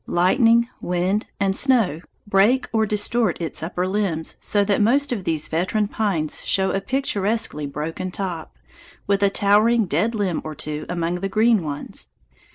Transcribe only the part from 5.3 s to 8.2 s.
veteran pines show a picturesquely broken